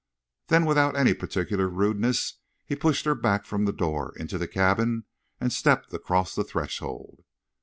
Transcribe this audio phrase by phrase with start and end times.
[0.47, 5.03] Then without any particular rudeness he pushed her back from the door, into the cabin,
[5.39, 7.23] and stepped across the threshold.